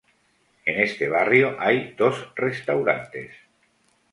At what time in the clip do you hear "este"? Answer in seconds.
0.81-1.07